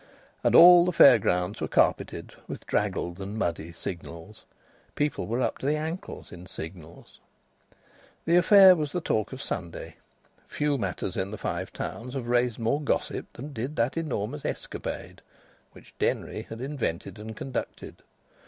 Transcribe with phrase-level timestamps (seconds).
[0.43, 4.45] And all the fair grounds were carpeted with draggled and muddy Signals.
[4.95, 7.19] People were up to the ankles in Signals.
[8.25, 9.97] The affair was the talk of Sunday.
[10.47, 15.21] Few matters in the Five Towns have raised more gossip than did that enormous escapade
[15.73, 17.97] which Denry invented and conducted.